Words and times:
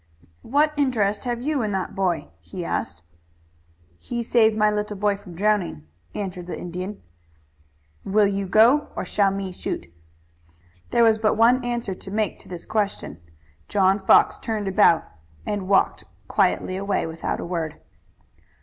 "What 0.41 0.73
interest 0.77 1.25
have 1.25 1.43
you 1.43 1.61
in 1.61 1.73
that 1.73 1.93
boy?" 1.93 2.29
he 2.39 2.65
asked. 2.65 3.03
"He 3.99 4.23
save 4.23 4.57
my 4.57 4.71
little 4.71 4.97
boy 4.97 5.15
from 5.15 5.35
drowning," 5.35 5.85
answered 6.15 6.47
the 6.47 6.57
Indian. 6.59 7.03
"Will 8.03 8.25
you 8.25 8.47
go 8.47 8.87
or 8.95 9.05
shall 9.05 9.29
me 9.29 9.51
shoot?" 9.51 9.85
There 10.89 11.03
was 11.03 11.19
but 11.19 11.35
one 11.37 11.63
answer 11.63 11.93
to 11.93 12.09
make 12.09 12.39
to 12.39 12.49
this 12.49 12.65
question. 12.65 13.21
John 13.67 13.99
Fox 13.99 14.39
turned 14.39 14.67
about 14.67 15.07
and 15.45 15.69
walked 15.69 16.03
quietly 16.27 16.77
away 16.77 17.05
without 17.05 17.39
a 17.39 17.45
word. 17.45 17.79